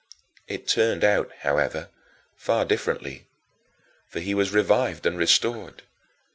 It 0.47 0.67
turned 0.67 1.03
out, 1.03 1.31
however, 1.41 1.89
far 2.35 2.65
differently, 2.65 3.27
for 4.09 4.19
he 4.19 4.33
was 4.33 4.49
revived 4.51 5.05
and 5.05 5.15
restored. 5.15 5.83